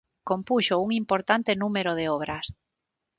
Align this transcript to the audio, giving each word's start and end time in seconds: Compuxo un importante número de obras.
Compuxo 0.29 0.75
un 0.85 0.89
importante 1.01 1.51
número 1.63 1.91
de 1.99 2.05
obras. 2.17 2.45